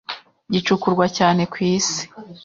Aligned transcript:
gicukurwa 0.53 1.05
cyane 1.17 1.41
ku 1.51 1.57
isi 1.73 2.01